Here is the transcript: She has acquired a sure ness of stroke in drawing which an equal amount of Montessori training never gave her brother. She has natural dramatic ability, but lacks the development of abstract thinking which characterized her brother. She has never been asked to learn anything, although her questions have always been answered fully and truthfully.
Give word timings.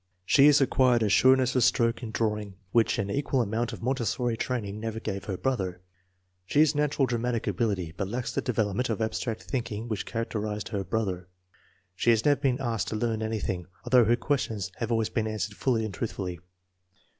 She 0.25 0.47
has 0.47 0.59
acquired 0.59 1.03
a 1.03 1.09
sure 1.09 1.35
ness 1.35 1.55
of 1.55 1.63
stroke 1.63 2.01
in 2.01 2.09
drawing 2.09 2.55
which 2.71 2.97
an 2.97 3.11
equal 3.11 3.39
amount 3.39 3.71
of 3.71 3.83
Montessori 3.83 4.35
training 4.35 4.79
never 4.79 4.99
gave 4.99 5.25
her 5.25 5.37
brother. 5.37 5.79
She 6.47 6.57
has 6.61 6.73
natural 6.73 7.05
dramatic 7.05 7.45
ability, 7.45 7.93
but 7.95 8.07
lacks 8.07 8.33
the 8.33 8.41
development 8.41 8.89
of 8.89 8.99
abstract 8.99 9.43
thinking 9.43 9.87
which 9.87 10.07
characterized 10.07 10.69
her 10.69 10.83
brother. 10.83 11.27
She 11.95 12.09
has 12.09 12.25
never 12.25 12.39
been 12.41 12.59
asked 12.59 12.87
to 12.87 12.95
learn 12.95 13.21
anything, 13.21 13.67
although 13.85 14.05
her 14.05 14.15
questions 14.15 14.71
have 14.77 14.91
always 14.91 15.09
been 15.09 15.27
answered 15.27 15.55
fully 15.55 15.85
and 15.85 15.93
truthfully. 15.93 16.39